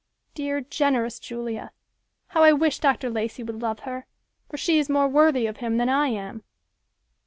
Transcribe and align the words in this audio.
Dear, 0.33 0.61
generous 0.61 1.19
Julia, 1.19 1.71
how 2.29 2.41
I 2.41 2.53
wish 2.53 2.79
Dr. 2.79 3.07
Lacey 3.11 3.43
would 3.43 3.61
love 3.61 3.81
her, 3.81 4.07
for 4.49 4.57
she 4.57 4.79
is 4.79 4.89
more 4.89 5.07
worthy 5.07 5.45
of 5.45 5.57
him 5.57 5.77
than 5.77 5.89
I 5.89 6.07
am." 6.07 6.43